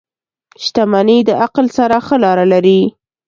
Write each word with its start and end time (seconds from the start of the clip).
•شتمني 0.63 1.17
د 1.27 1.29
عقل 1.43 1.65
سره 1.77 1.97
ښه 2.05 2.15
لاره 2.23 2.45
لري. 2.53 2.81